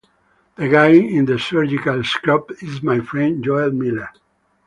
[0.55, 4.09] The guy in the surgical scrubs is my friend Joel Miller.